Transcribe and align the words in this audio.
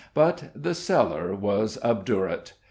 But 0.15 0.49
the 0.55 0.73
cellar 0.73 1.35
was 1.35 1.77
obdurate. 1.83 2.53